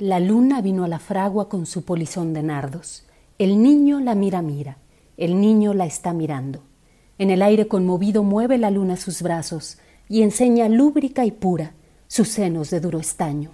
[0.00, 3.02] La luna vino a la fragua con su polizón de nardos.
[3.36, 4.78] El niño la mira, mira.
[5.16, 6.62] El niño la está mirando.
[7.18, 11.74] En el aire conmovido mueve la luna sus brazos y enseña lúbrica y pura
[12.06, 13.50] sus senos de duro estaño.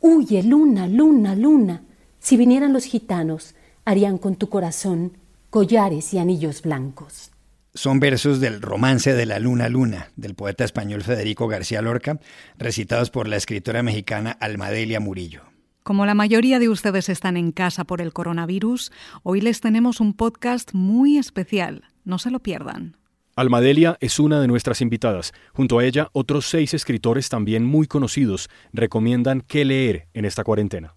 [0.00, 1.82] Huye, luna, luna, luna.
[2.20, 3.54] Si vinieran los gitanos,
[3.84, 5.18] harían con tu corazón
[5.50, 7.32] collares y anillos blancos.
[7.74, 12.18] Son versos del Romance de la Luna Luna, del poeta español Federico García Lorca,
[12.56, 15.51] recitados por la escritora mexicana Almadelia Murillo.
[15.82, 18.92] Como la mayoría de ustedes están en casa por el coronavirus,
[19.24, 21.82] hoy les tenemos un podcast muy especial.
[22.04, 22.96] No se lo pierdan.
[23.34, 25.32] Almadelia es una de nuestras invitadas.
[25.52, 30.94] Junto a ella, otros seis escritores también muy conocidos recomiendan qué leer en esta cuarentena.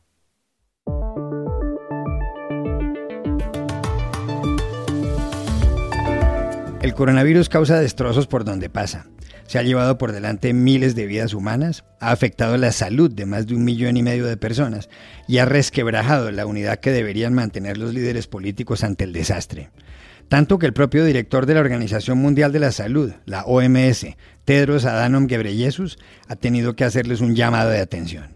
[6.83, 9.07] El coronavirus causa destrozos por donde pasa.
[9.47, 13.45] Se ha llevado por delante miles de vidas humanas, ha afectado la salud de más
[13.45, 14.89] de un millón y medio de personas
[15.27, 19.69] y ha resquebrajado la unidad que deberían mantener los líderes políticos ante el desastre.
[20.27, 24.07] Tanto que el propio director de la Organización Mundial de la Salud, la OMS,
[24.43, 28.33] Tedros Adhanom Ghebreyesus, ha tenido que hacerles un llamado de atención.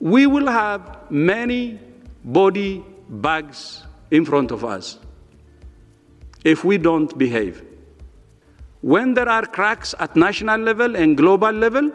[0.00, 1.78] We will have many
[2.24, 4.98] body bags in front of us
[6.44, 7.73] if we don't behave.
[8.86, 11.90] When there are cracks at national level and global level,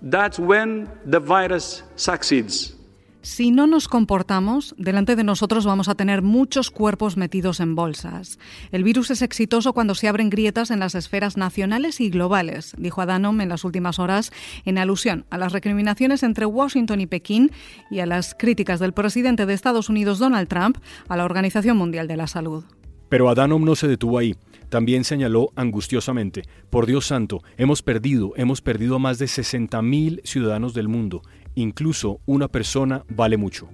[0.00, 2.74] that's when the virus succeeds.
[3.20, 8.38] Si no nos comportamos, delante de nosotros vamos a tener muchos cuerpos metidos en bolsas.
[8.72, 13.02] El virus es exitoso cuando se abren grietas en las esferas nacionales y globales, dijo
[13.02, 14.32] Adanom en las últimas horas
[14.64, 17.50] en alusión a las recriminaciones entre Washington y Pekín
[17.90, 22.08] y a las críticas del presidente de Estados Unidos Donald Trump a la Organización Mundial
[22.08, 22.64] de la Salud.
[23.10, 24.34] Pero Adanom no se detuvo ahí.
[24.76, 30.74] También señaló angustiosamente, por Dios santo, hemos perdido, hemos perdido a más de 60.000 ciudadanos
[30.74, 31.22] del mundo.
[31.54, 33.70] Incluso una persona vale mucho.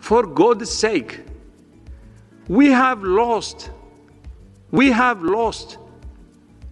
[0.00, 1.24] For God's sake,
[2.48, 3.68] we have lost,
[4.72, 5.78] we have lost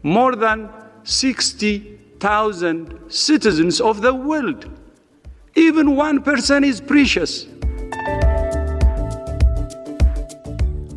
[0.02, 0.68] more than
[1.04, 4.66] 60,000 citizens of the world.
[5.54, 7.46] Even one person is precious.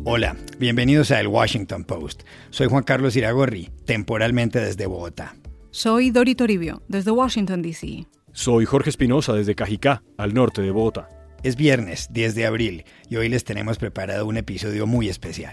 [0.04, 2.22] Hola, bienvenidos a El Washington Post.
[2.48, 5.36] Soy Juan Carlos Iragorri, temporalmente desde Bogotá.
[5.70, 8.06] Soy Dori Toribio, desde Washington, D.C.
[8.32, 11.10] Soy Jorge Espinosa, desde Cajicá, al norte de Bogotá.
[11.42, 15.52] Es viernes 10 de abril y hoy les tenemos preparado un episodio muy especial.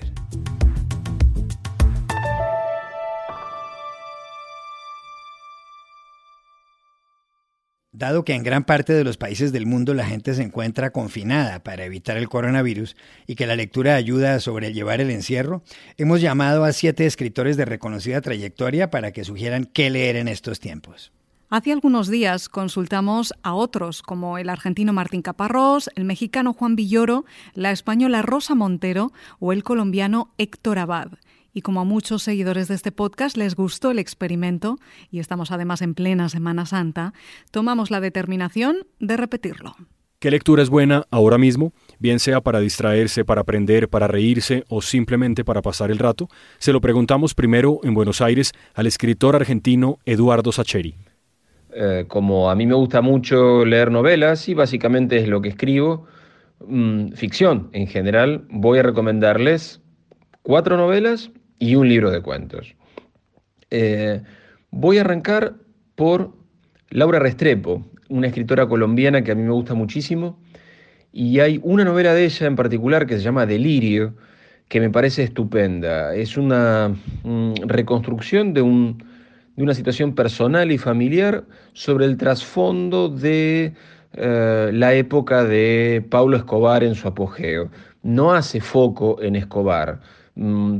[7.93, 11.61] Dado que en gran parte de los países del mundo la gente se encuentra confinada
[11.61, 12.95] para evitar el coronavirus
[13.27, 15.61] y que la lectura ayuda a sobrellevar el encierro,
[15.97, 20.61] hemos llamado a siete escritores de reconocida trayectoria para que sugieran qué leer en estos
[20.61, 21.11] tiempos.
[21.49, 27.25] Hace algunos días consultamos a otros, como el argentino Martín Caparrós, el mexicano Juan Villoro,
[27.55, 31.09] la española Rosa Montero o el colombiano Héctor Abad.
[31.53, 34.77] Y como a muchos seguidores de este podcast les gustó el experimento,
[35.09, 37.13] y estamos además en plena Semana Santa,
[37.51, 39.75] tomamos la determinación de repetirlo.
[40.21, 41.73] ¿Qué lectura es buena ahora mismo?
[41.97, 46.27] Bien sea para distraerse, para aprender, para reírse o simplemente para pasar el rato,
[46.59, 50.93] se lo preguntamos primero en Buenos Aires al escritor argentino Eduardo Sacheri.
[51.73, 56.05] Eh, como a mí me gusta mucho leer novelas y básicamente es lo que escribo,
[56.67, 59.81] mm, ficción en general, voy a recomendarles
[60.43, 62.75] cuatro novelas y un libro de cuentos.
[63.69, 64.19] Eh,
[64.71, 65.53] voy a arrancar
[65.95, 66.33] por
[66.89, 70.39] Laura Restrepo, una escritora colombiana que a mí me gusta muchísimo,
[71.13, 74.15] y hay una novela de ella en particular que se llama Delirio,
[74.69, 76.15] que me parece estupenda.
[76.15, 79.03] Es una mm, reconstrucción de un
[79.55, 83.73] de una situación personal y familiar sobre el trasfondo de
[84.13, 87.69] eh, la época de Paulo Escobar en su apogeo.
[88.01, 89.99] No hace foco en Escobar,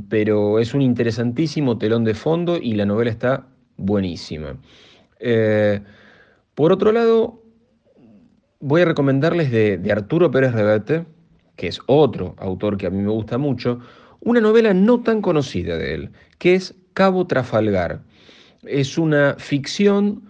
[0.09, 3.47] pero es un interesantísimo telón de fondo y la novela está
[3.77, 4.57] buenísima.
[5.19, 5.81] Eh,
[6.55, 7.41] por otro lado,
[8.59, 11.05] voy a recomendarles de, Arturo Pérez Reverte,
[11.55, 13.79] que es otro autor que a mí me gusta mucho,
[14.21, 18.01] una novela no tan conocida de él, que es Cabo Trafalgar
[18.63, 20.23] es una ficción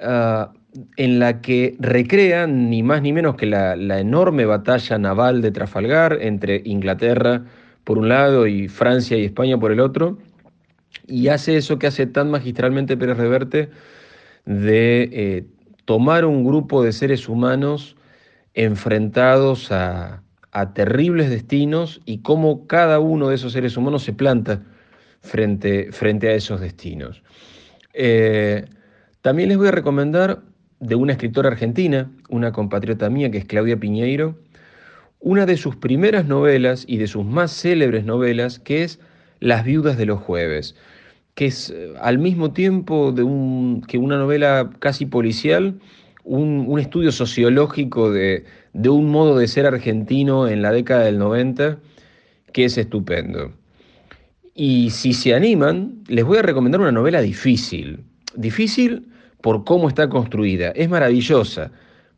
[0.00, 0.52] ah,
[0.96, 6.18] en la que recrea ni más ni menos que la, enorme batalla naval de Trafalgar
[6.20, 7.44] entre Inglaterra
[7.84, 10.18] por un lado y Francia y España por el otro,
[11.06, 13.70] y hace eso que hace tan magistralmente Pérez Reverte
[14.46, 15.44] de eh,
[15.84, 17.96] tomar un grupo de seres humanos
[18.54, 20.20] enfrentados a,
[20.72, 24.62] terribles destinos y cómo cada uno de esos seres humanos se planta
[25.20, 27.24] frente, frente a esos destinos.
[27.92, 28.64] Eh,
[29.20, 30.42] también les voy a recomendar
[30.78, 34.38] de una escritora argentina, una compatriota mía que es Claudia Piñeiro,
[35.24, 39.00] una de sus primeras novelas y de sus más célebres novelas, que es
[39.40, 40.76] Las viudas de los jueves,
[41.34, 45.80] que es eh, al mismo tiempo un, que una novela casi policial,
[46.24, 48.44] un, estudio sociológico de,
[48.74, 51.78] de un modo de ser argentino en la década del 90,
[52.52, 53.50] que es estupendo.
[54.54, 58.04] Y si se animan, les voy a recomendar una novela difícil.
[58.36, 59.08] Difícil
[59.40, 60.70] por cómo está construida.
[60.70, 61.72] Es maravillosa,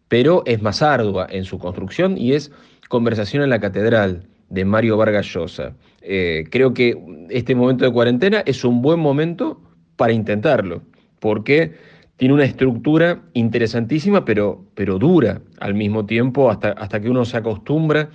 [0.08, 2.52] pero es más ardua en su construcción y es
[2.88, 5.74] Conversación en la Catedral de Mario Vargas Llosa.
[6.02, 6.96] Eh, creo que
[7.30, 9.60] este momento de cuarentena es un buen momento
[9.96, 10.82] para intentarlo,
[11.18, 11.74] porque
[12.16, 17.36] tiene una estructura interesantísima, pero, pero dura al mismo tiempo hasta, hasta que uno se
[17.36, 18.10] acostumbra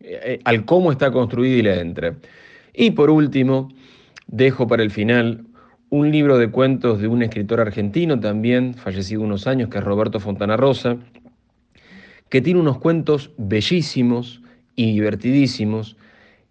[0.00, 2.16] eh, al cómo está construida y le entra.
[2.72, 3.68] Y por último,
[4.26, 5.44] dejo para el final
[5.90, 10.20] un libro de cuentos de un escritor argentino también, fallecido unos años, que es Roberto
[10.20, 10.96] Fontana Rosa,
[12.28, 14.42] que tiene unos cuentos bellísimos
[14.74, 15.96] y divertidísimos,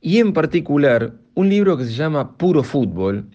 [0.01, 3.25] y en particular un libro que se llama Puro Fútbol,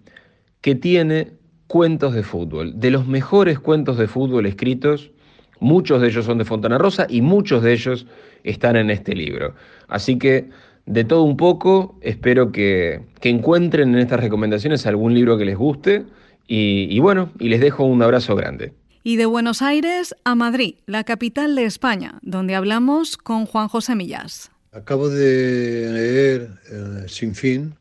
[0.60, 1.32] que tiene
[1.66, 5.12] cuentos de fútbol, de los mejores cuentos de fútbol escritos,
[5.60, 8.06] muchos de ellos son de Fontana Rosa y muchos de ellos
[8.44, 9.54] están en este libro.
[9.88, 10.50] Así que
[10.86, 16.06] de todo un poco, espero que, encuentren en estas recomendaciones algún libro que les guste
[16.48, 18.72] y, y bueno, y les dejo un abrazo grande.
[19.02, 23.94] Y de Buenos Aires a Madrid, la capital de España, donde hablamos con Juan José
[23.94, 24.50] Millas.
[24.72, 27.74] Acabo de leer eh, Sin fin,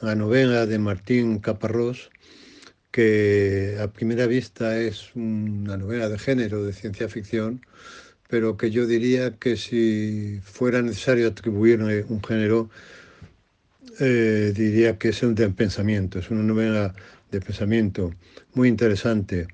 [0.00, 2.10] la novela de Martín Caparrós,
[2.90, 7.64] que a primera vista es una novela de género, de ciencia ficción,
[8.28, 12.68] pero que yo diría que si fuera necesario atribuirle un género,
[14.00, 16.94] eh, diría que es un de pensamiento, es una novela
[17.30, 18.12] de pensamiento
[18.54, 19.46] muy interesante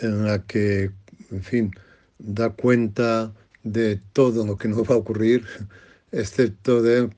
[0.00, 0.90] en la que,
[1.30, 1.74] en fin,
[2.18, 3.32] da cuenta
[3.62, 5.44] de todo lo que nos va a ocurrir,
[6.12, 7.14] excepto del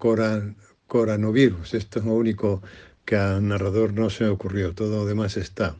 [0.87, 1.75] coronavirus.
[1.75, 2.63] Esto es lo único
[3.05, 5.77] que al narrador no se ocurrió, todo lo demás está.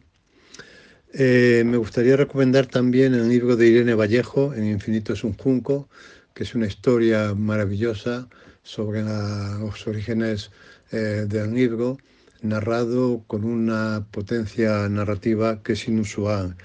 [1.13, 5.89] Eh, me gustaría recomendar también el libro de Irene Vallejo, En Infinito es un Junco,
[6.35, 8.29] que es una historia maravillosa
[8.63, 10.51] sobre los orígenes
[10.93, 11.99] eh, del libro,
[12.43, 16.57] narrado con una potencia narrativa que es inusual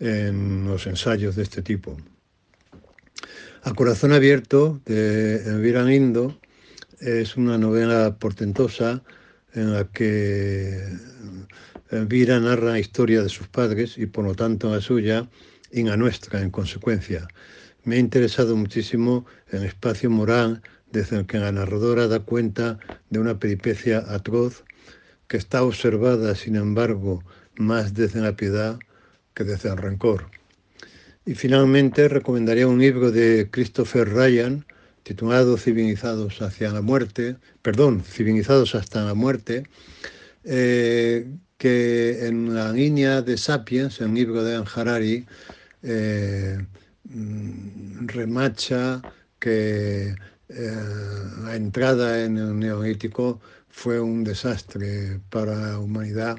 [0.00, 1.96] en los ensayos de este tipo.
[3.62, 6.38] A corazón abierto de Elvira Lindo
[7.00, 9.02] es una novela portentosa
[9.54, 10.82] en la que
[11.90, 15.28] Elvira narra la historia de sus padres y por lo tanto la suya
[15.72, 17.26] y la nuestra en consecuencia.
[17.84, 20.62] Me ha interesado muchísimo el espacio moral
[20.92, 22.78] desde el que la narradora da cuenta
[23.10, 24.64] de una peripecia atroz
[25.28, 27.22] que está observada, sin embargo,
[27.56, 28.78] más desde la piedad
[29.36, 30.30] que desde el rencor.
[31.26, 34.64] Y finalmente recomendaría un libro de Christopher Ryan
[35.02, 39.64] titulado Civilizados hacia la muerte, perdón, Civilizados hasta la muerte,
[40.42, 41.28] eh,
[41.58, 45.26] que en la línea de Sapiens, el libro de Harari,
[45.82, 46.58] eh,
[48.06, 49.02] remacha
[49.38, 50.14] que
[50.48, 50.72] eh,
[51.44, 56.38] la entrada en el neolítico fue un desastre para la humanidad.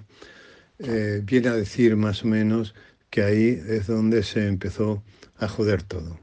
[1.24, 2.76] viene a decir más o menos
[3.18, 5.02] que ahí es donde se empezó
[5.40, 6.19] a joder todo.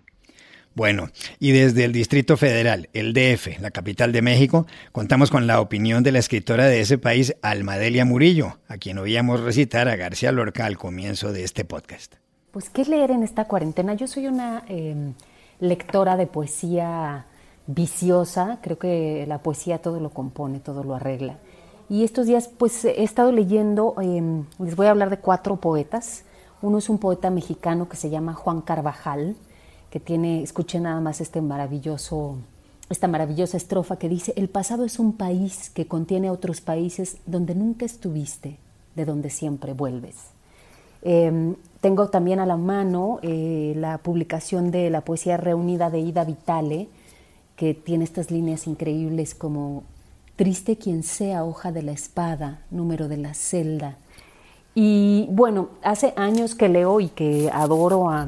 [0.76, 1.08] Bueno,
[1.41, 6.05] y desde el Distrito Federal, el DF, la capital de México, contamos con la opinión
[6.05, 10.67] de la escritora de ese país, Almadelia Murillo, a quien oíamos recitar a García Lorca
[10.67, 12.15] al comienzo de este podcast.
[12.53, 13.94] Pues, ¿qué leer en esta cuarentena?
[13.94, 15.15] Yo soy una em,
[15.58, 17.27] lectora de poesía
[17.67, 21.39] viciosa, creo que la poesía todo lo compone, todo lo arregla.
[21.89, 26.22] Y estos días, pues, he estado leyendo, em, les voy a hablar de cuatro poetas,
[26.63, 29.37] uno es un poeta mexicano que se llama Juan Carvajal,
[29.91, 32.37] que tiene, escuchen nada más este maravilloso,
[32.91, 37.55] esta maravillosa estrofa que dice, el pasado es un país que contiene otros países donde
[37.55, 38.58] nunca estuviste,
[38.96, 40.17] de donde siempre vuelves.
[41.03, 46.25] Em, tengo también a la mano eh, la publicación de la poesía reunida de Ida
[46.25, 46.89] Vitale,
[47.56, 49.84] que tiene estas líneas increíbles como
[50.37, 53.99] Triste quien sea hoja de la espada, número de la celda,
[54.74, 58.26] y bueno, hace años que leo y que adoro a,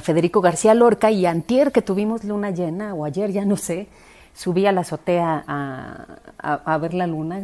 [0.00, 3.88] Federico García Lorca y antier que tuvimos luna llena, o ayer ya no sé,
[4.32, 5.44] subí a la azotea
[6.38, 7.42] a, ver la luna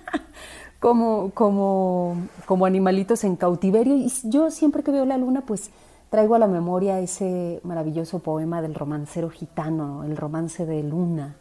[0.80, 3.94] como, como, como animalitos en cautiverio.
[3.94, 5.70] Y yo siempre que veo la luna, pues
[6.10, 11.36] traigo a la memoria ese maravilloso poema del romancero gitano, el romance de Luna,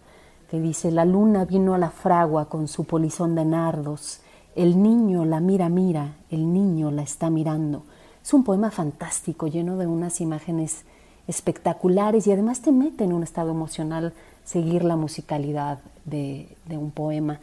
[0.50, 4.22] que dice, la luna vino a la fragua con su polizón de nardos,
[4.56, 7.84] el niño la mira, mira, el niño la está mirando.
[8.22, 10.84] Es un poema fantástico, lleno de unas imágenes
[11.28, 14.14] espectaculares y además te mete en un estado emocional
[14.44, 17.40] seguir la musicalidad de, un poema.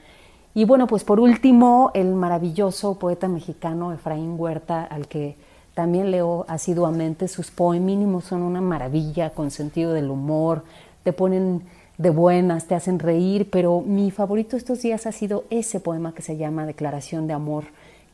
[0.55, 5.37] Y bueno, pues por último, el maravilloso poeta mexicano Efraín Huerta, al que
[5.75, 10.65] también leo asiduamente, sus poemínimos son una maravilla, con sentido del humor,
[11.05, 11.63] te ponen
[11.99, 16.23] de buenas, te hacen reír, pero mi favorito estos días ha sido ese poema que
[16.23, 17.65] se llama Declaración de Amor,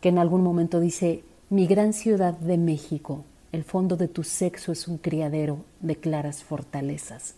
[0.00, 4.72] que en algún momento dice, mi gran ciudad de México, el fondo de tu sexo
[4.72, 7.34] es un criadero de claras fortalezas.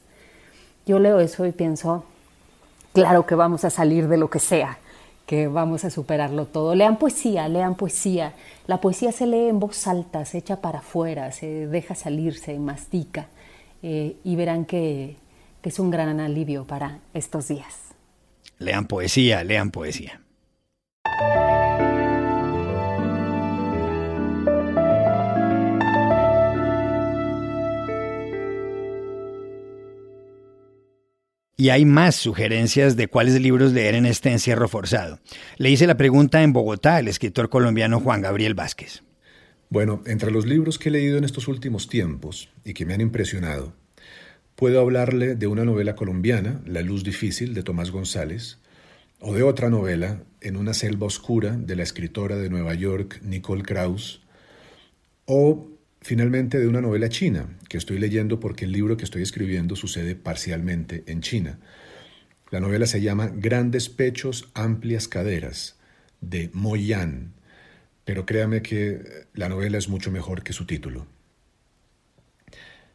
[0.87, 2.05] Yo leo eso y pienso,
[2.93, 4.79] claro que vamos a salir de lo que sea,
[5.27, 6.75] que vamos a superarlo todo.
[6.75, 8.35] Lean poesía, lean poesía.
[8.67, 12.59] La poesía se lee en voz alta, se echa para afuera, se deja salir, se
[12.59, 13.29] mastica
[13.83, 15.17] eh, y verán que,
[15.65, 17.95] que es un gran alivio para estos días.
[18.59, 20.21] Lean poesía, lean poesía.
[31.57, 35.19] Y hay más sugerencias de cuáles libros leer en este encierro forzado.
[35.57, 39.03] Le hice la pregunta en Bogotá al escritor colombiano Juan Gabriel Vázquez.
[39.71, 43.01] Bueno, entre los libros que he leído en estos últimos tiempos y que me han
[43.01, 43.73] impresionado,
[44.57, 48.59] puedo hablarle de una novela colombiana, La luz difícil, de Tomás González,
[49.21, 53.63] o de otra novela, En una selva oscura, de la escritora de Nueva York, Nicole
[53.63, 54.23] Krauss,
[55.27, 59.75] o Finalmente, de una novela china que estoy leyendo porque el libro que estoy escribiendo
[59.75, 61.59] sucede parcialmente en China.
[62.51, 65.79] La novela se llama Grandes Pechos, Amplias Caderas,
[66.21, 67.33] de Mo Yan,
[68.05, 69.01] pero créame que
[69.33, 71.07] la novela es mucho mejor que su título.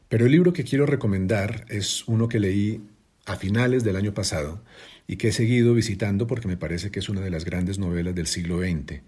[0.09, 2.81] Pero el libro que quiero recomendar es uno que leí
[3.25, 4.61] a finales del año pasado
[5.07, 8.15] y que he seguido visitando porque me parece que es una de las grandes novelas
[8.15, 9.01] del siglo XX.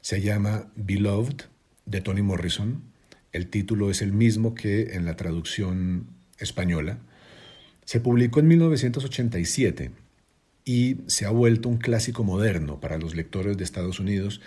[0.00, 1.42] Se llama Beloved,
[1.84, 2.82] de Toni Morrison
[3.32, 6.06] el título es el mismo que en la traducción
[6.38, 6.98] española.
[7.84, 9.90] Se publicó en 1987
[10.64, 14.40] y se ha vuelto un clásico moderno para los lectores de Estados Unidos,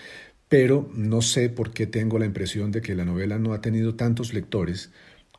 [0.47, 3.95] pero no sé por qué tengo la impresión de que la novela no ha tenido
[3.95, 4.91] tantos lectores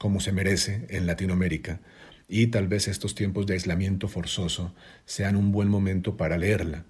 [0.03, 1.79] como se merece en Latinoamérica,
[2.27, 6.87] y tal vez estos tiempos de aislamiento forzoso sean un buen momento para leerla.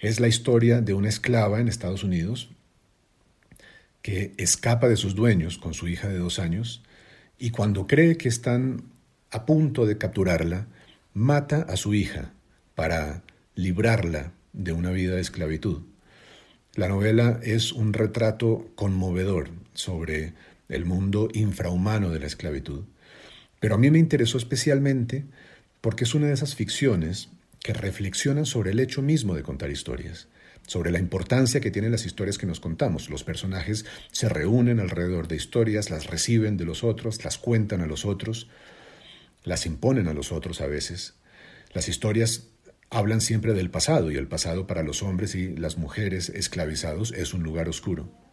[0.00, 2.50] Es la historia de una esclava en Estados Unidos,
[4.02, 6.82] que escapa de sus dueños con su hija de dos años
[7.38, 8.82] y cuando cree que están
[9.30, 10.66] a punto de capturarla,
[11.12, 12.32] mata a su hija
[12.74, 13.22] para
[13.54, 15.82] librarla de una vida de esclavitud.
[16.74, 20.34] La novela es un retrato conmovedor sobre
[20.68, 22.84] el mundo infrahumano de la esclavitud,
[23.60, 25.24] pero a mí me interesó especialmente
[25.80, 27.28] porque es una de esas ficciones
[27.62, 30.28] que reflexionan sobre el hecho mismo de contar historias
[30.66, 33.10] sobre la importancia que tienen las historias que nos contamos.
[33.10, 37.86] Los personajes se reúnen alrededor de historias, las reciben de los otros, las cuentan a
[37.86, 38.48] los otros,
[39.44, 41.14] las imponen a los otros a veces.
[41.72, 42.48] Las historias
[42.90, 47.34] hablan siempre del pasado y el pasado para los hombres y las mujeres esclavizados es
[47.34, 48.23] un lugar oscuro.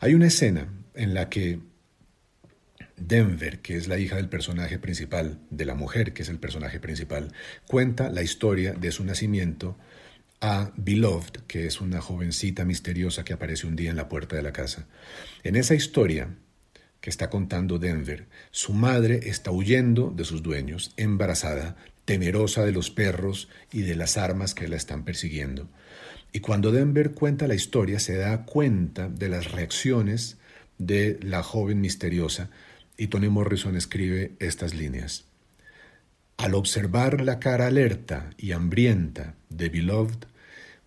[0.00, 1.60] Hay una escena en la que
[2.96, 6.80] Denver, que es la hija del personaje principal, de la mujer que es el personaje
[6.80, 7.32] principal,
[7.66, 9.76] cuenta la historia de su nacimiento
[10.40, 14.42] a Beloved, que es una jovencita misteriosa que aparece un día en la puerta de
[14.42, 14.86] la casa.
[15.44, 16.36] En esa historia
[17.00, 22.90] que está contando Denver, su madre está huyendo de sus dueños, embarazada, temerosa de los
[22.90, 25.68] perros y de las armas que la están persiguiendo.
[26.36, 30.36] Y cuando Denver cuenta la historia se da cuenta de las reacciones
[30.76, 32.50] de la joven misteriosa
[32.98, 35.24] y Tony Morrison escribe estas líneas.
[36.36, 40.26] Al observar la cara alerta y hambrienta de Beloved,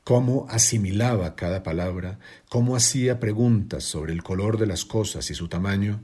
[0.03, 5.47] cómo asimilaba cada palabra, cómo hacía preguntas sobre el color de las cosas y su
[5.47, 5.99] tamaño,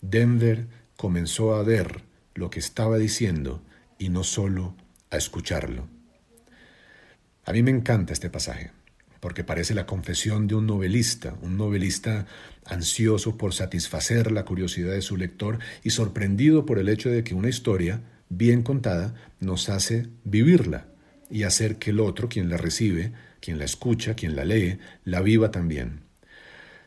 [0.00, 2.02] Denver comenzó a ver
[2.34, 3.62] lo que estaba diciendo
[3.96, 4.74] y no solo
[5.12, 5.91] a escucharlo.
[7.44, 8.70] A mí me encanta este pasaje,
[9.18, 12.26] porque parece la confesión de un novelista, un novelista
[12.64, 17.34] ansioso por satisfacer la curiosidad de su lector y sorprendido por el hecho de que
[17.34, 20.86] una historia bien contada nos hace vivirla
[21.30, 25.20] y hacer que el otro, quien la recibe, quien la escucha, quien la lee, la
[25.20, 26.02] viva también.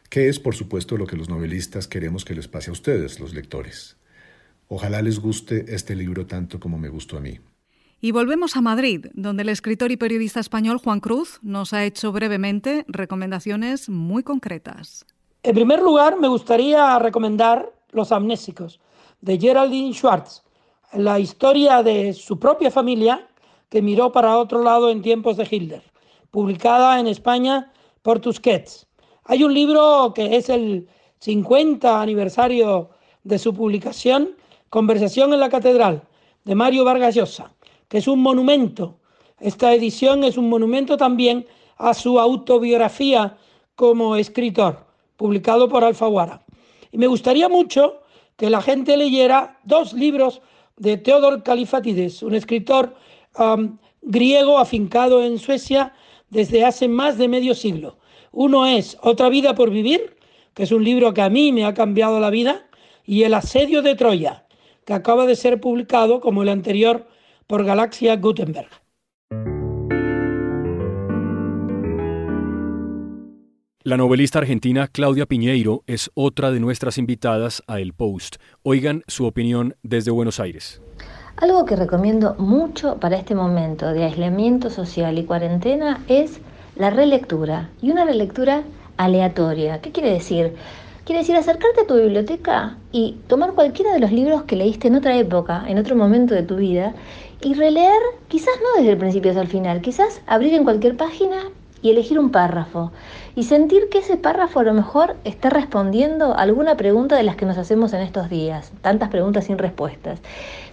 [0.09, 3.33] Que es, por supuesto, lo que los novelistas queremos que les pase a ustedes, los
[3.33, 3.97] lectores.
[4.69, 7.39] Ojalá les guste este libro tanto como me gustó a mí.
[8.01, 12.11] Y volvemos a Madrid, donde el escritor y periodista español Juan Cruz nos ha hecho
[12.11, 15.05] brevemente recomendaciones muy concretas.
[15.43, 18.79] En primer lugar, me gustaría recomendar Los Amnésicos,
[19.21, 20.43] de Geraldine Schwartz,
[20.93, 23.27] la historia de su propia familia
[23.69, 25.83] que miró para otro lado en tiempos de Hitler,
[26.31, 27.71] publicada en España
[28.01, 28.87] por Tusquets.
[29.23, 30.87] Hay un libro que es el
[31.19, 32.89] 50 aniversario
[33.23, 34.35] de su publicación,
[34.69, 36.03] Conversación en la Catedral,
[36.43, 37.54] de Mario Vargas Llosa,
[37.87, 38.99] que es un monumento.
[39.39, 41.45] Esta edición es un monumento también
[41.77, 43.37] a su autobiografía
[43.75, 44.85] como escritor,
[45.17, 46.43] publicado por Alfaguara.
[46.91, 48.01] Y me gustaría mucho
[48.37, 50.41] que la gente leyera dos libros
[50.77, 52.95] de Theodor Kalifatides, un escritor
[54.01, 55.93] griego afincado en Suecia
[56.29, 57.97] desde hace más de medio siglo.
[58.31, 60.17] Uno es Otra vida por vivir,
[60.53, 62.67] que es un libro que a mí me ha cambiado la vida,
[63.05, 64.45] y El asedio de Troya,
[64.85, 67.07] que acaba de ser publicado como el anterior
[67.47, 68.69] por Galaxia Gutenberg.
[73.83, 78.37] La novelista argentina Claudia Piñeiro es otra de nuestras invitadas a El Post.
[78.63, 80.81] Oigan su opinión desde Buenos Aires.
[81.37, 86.39] Algo que recomiendo mucho para este momento de aislamiento social y cuarentena es
[86.75, 88.63] la relectura y una relectura
[88.97, 89.81] aleatoria.
[89.81, 90.53] ¿Qué quiere decir?
[91.05, 94.95] Quiere decir acercarte a tu biblioteca y tomar cualquiera de los libros que leíste en
[94.95, 96.95] otra época, en otro momento de tu vida,
[97.45, 101.51] y releer, quizás no desde el principio hasta el final, quizás abrir en cualquier página
[101.83, 102.91] y elegir un párrafo
[103.35, 107.35] y sentir que ese párrafo a lo mejor está respondiendo a alguna pregunta de las
[107.35, 110.21] que nos hacemos en estos días, tantas preguntas sin respuestas.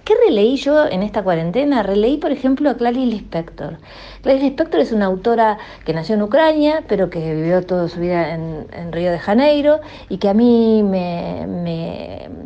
[0.04, 1.85] ¿Qué releí yo en esta cuarentena?
[1.85, 3.78] Releí, por ejemplo, a Clarice Lispector.
[4.23, 8.35] Clarice Lispector es una autora que nació en Ucrania, pero que vivió toda su vida
[8.35, 9.78] en, Río de Janeiro
[10.09, 11.47] y que a mí me,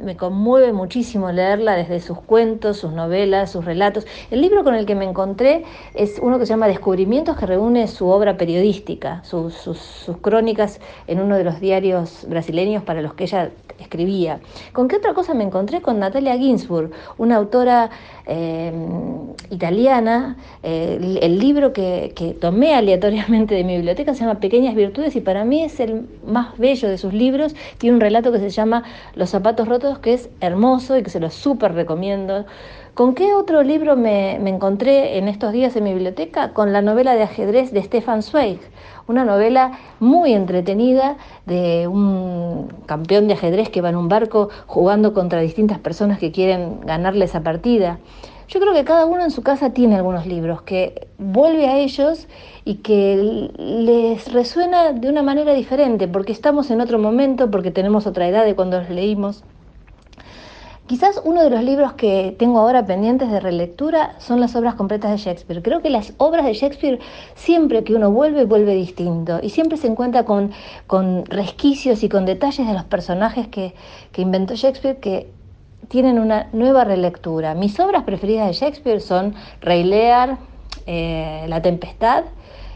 [0.04, 4.06] me, conmueve muchísimo leerla desde sus cuentos, sus novelas, sus relatos.
[4.30, 7.88] El libro con el que me encontré es uno que se llama Descubrimientos, que reúne
[7.88, 9.54] su obra periodística, sus
[10.18, 14.40] crónicas en uno de los diarios brasileños para los que ella escribía.
[14.72, 15.82] ¿Con qué otra cosa me encontré?
[15.82, 17.90] Con Natalia Ginsburg, una autora
[18.26, 18.72] eh,
[19.50, 20.36] italiana.
[20.62, 25.20] Eh, el, libro que, que, tomé aleatoriamente de mi biblioteca se llama Pequeñas Virtudes y
[25.20, 27.54] para mí es el más bello de sus libros.
[27.78, 28.84] Tiene un relato que se llama
[29.14, 32.46] Los zapatos rotos, que es hermoso y que se lo súper recomiendo.
[32.96, 36.54] ¿Con qué otro libro me, encontré en estos días en mi biblioteca?
[36.54, 38.58] Con la novela de ajedrez de Stefan Zweig,
[39.06, 45.12] una novela muy entretenida de un campeón de ajedrez que va en un barco jugando
[45.12, 47.98] contra distintas personas que quieren ganarle esa partida.
[48.48, 52.26] Yo creo que cada uno en su casa tiene algunos libros que vuelve a ellos
[52.64, 58.06] y que les resuena de una manera diferente, porque estamos en otro momento, porque tenemos
[58.06, 59.44] otra edad de cuando los leímos.
[60.86, 65.10] Quizás uno de los libros que tengo ahora pendientes de relectura son las obras completas
[65.10, 65.60] de Shakespeare.
[65.60, 67.00] Creo que las obras de Shakespeare,
[67.34, 70.52] siempre que uno vuelve, vuelve distinto y siempre se encuentra con,
[71.24, 73.74] resquicios y con detalles de los personajes que,
[74.12, 75.28] que inventó Shakespeare que
[75.88, 77.54] tienen una nueva relectura.
[77.54, 80.38] Mis obras preferidas de Shakespeare son Rey Lear,
[80.86, 82.24] eh, La Tempestad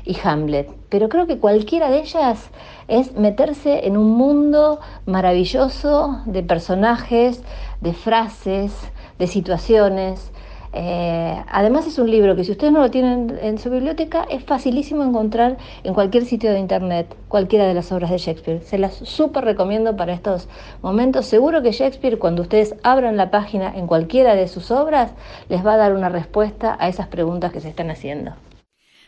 [0.04, 2.50] y Hamlet, pero creo que cualquiera de ellas
[2.88, 7.42] es meterse en un mundo maravilloso de personajes,
[7.80, 8.72] de frases,
[9.18, 10.30] de situaciones.
[10.72, 14.44] Eh, además es un libro que si ustedes no lo tienen en su biblioteca es
[14.44, 18.62] facilísimo encontrar en cualquier sitio de internet cualquiera de las obras de Shakespeare.
[18.62, 20.48] Se las súper recomiendo para estos
[20.80, 21.26] momentos.
[21.26, 25.12] Seguro que Shakespeare cuando ustedes abran la página en cualquiera de sus obras
[25.48, 28.34] les va a dar una respuesta a esas preguntas que se están haciendo.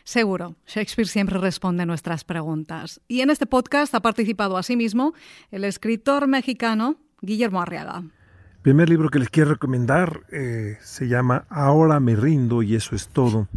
[0.03, 2.99] Seguro, Shakespeare siempre responde nuestras preguntas.
[3.07, 5.13] Y en este podcast ha participado asimismo
[5.49, 8.03] el escritor mexicano Guillermo Arriaga.
[8.63, 13.09] Primer libro que les quiero recomendar eh, se llama Ahora me rindo y eso es
[13.09, 13.49] todo,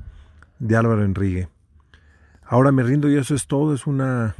[0.58, 1.48] de Álvaro Enrique.
[2.42, 4.34] Ahora me rindo y eso es todo es una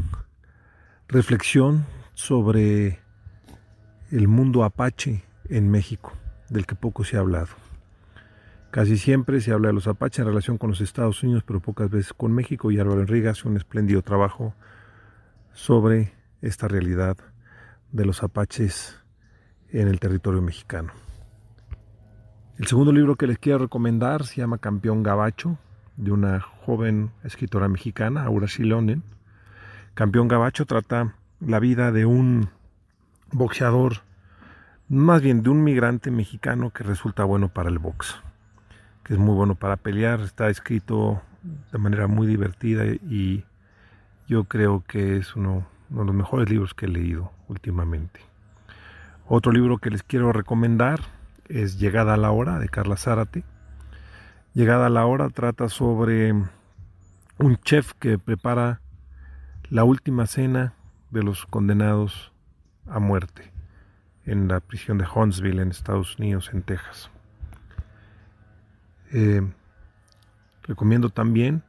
[1.07, 2.99] reflexión sobre
[4.11, 6.13] el mundo apache en México,
[6.49, 7.51] del que poco se ha hablado.
[8.73, 11.89] Casi siempre se habla de los apaches en relación con los Estados Unidos, pero pocas
[11.91, 14.53] veces con México y Álvaro Enrique hace un espléndido trabajo
[15.53, 17.17] sobre esta realidad
[17.93, 19.06] de los apaches
[19.71, 20.93] en el territorio mexicano.
[22.59, 25.59] El segundo libro que les quiero recomendar se llama Campeón Gabacho,
[25.97, 29.03] de una joven escritora mexicana, Aura Shilonen.
[29.95, 32.49] Campeón Gabacho trata la vida de un
[33.33, 34.03] boxeador,
[34.89, 38.23] más bien de un migrante mexicano que resulta bueno para el box
[39.07, 41.23] que es muy bueno para pelear, está escrito
[41.71, 43.45] de manera muy divertida y
[44.27, 48.19] yo creo que es uno, de los mejores libros que he leído últimamente.
[49.29, 51.01] Otro libro que les quiero recomendar
[51.49, 53.43] es Llegada a la hora de Carla Zárate.
[54.55, 58.81] Llegada a la hora trata sobre un chef que prepara
[59.69, 60.75] la última cena
[61.11, 62.33] de los condenados
[62.87, 63.51] a muerte
[64.27, 67.11] en la prisión de Huntsville en Estados Unidos, en Texas.
[69.11, 69.43] Eh,
[70.63, 71.65] recomiendo también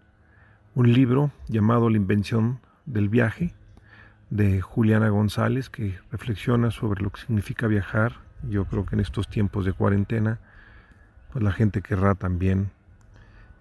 [0.76, 3.56] un libro llamado La invención del viaje
[4.30, 8.14] de Juliana González, que reflexiona sobre lo que significa viajar.
[8.44, 10.40] Yo creo que en estos tiempos de cuarentena,
[11.32, 12.72] pues la gente querrá también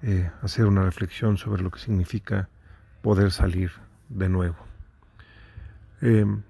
[0.03, 2.49] eh, hacer una reflexión sobre lo que significa
[3.03, 3.71] poder salir
[4.09, 4.57] de nuevo.
[6.01, 6.43] Em,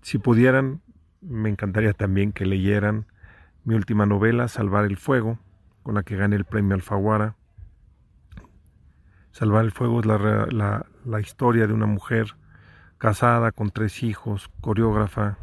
[0.00, 0.80] si pudieran,
[1.20, 3.06] me encantaría también que leyeran
[3.64, 5.38] mi última novela, Salvar el Fuego,
[5.82, 7.36] con la que gané el premio Alfaguara.
[9.32, 12.34] Salvar el Fuego es la, la historia de una mujer
[13.02, 15.36] casada con tres hijos, coreógrafa,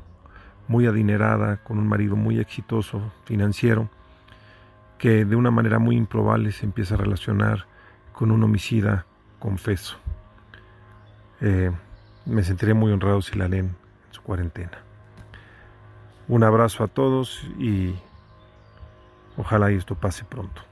[0.69, 3.89] muy adinerada, con un marido muy exitoso, financiero,
[4.97, 7.65] que de una manera muy improbable se empieza a relacionar
[8.13, 9.05] con un homicida
[9.39, 9.97] confeso.
[11.41, 11.69] Eh,
[12.25, 14.77] me sentiría muy honrado si la leen en su cuarentena.
[16.29, 17.93] Un abrazo a todos y
[19.35, 20.68] ojalá esto pase pronto.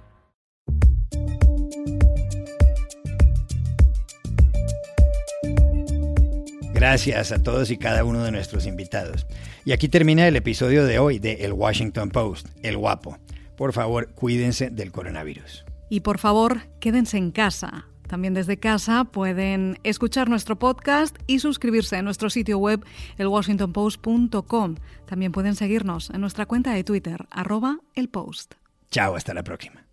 [6.78, 9.26] Gracias a todos y cada uno de nuestros invitados.
[9.66, 13.18] Y aquí termina el episodio de hoy de El Washington Post, El Guapo.
[13.56, 15.66] Por favor, cuídense del coronavirus.
[15.90, 17.88] Y por favor, quédense en casa.
[18.08, 22.86] También desde casa pueden escuchar nuestro podcast y suscribirse a nuestro sitio web
[23.18, 24.76] elwashingtonpost.com.
[25.08, 28.54] También pueden seguirnos en nuestra cuenta de Twitter, arroba el post.
[28.92, 29.87] Chao, hasta la próxima.